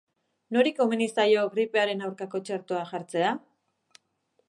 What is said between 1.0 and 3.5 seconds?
zaio gripearen aurkako txertoa jartzea?